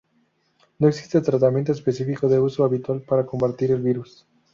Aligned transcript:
No 0.79 0.87
existe 0.87 1.21
tratamiento 1.21 1.71
específico 1.73 2.27
de 2.27 2.39
uso 2.39 2.63
habitual 2.65 3.03
para 3.03 3.23
combatir 3.27 3.69
el 3.69 3.83
virus. 3.83 4.25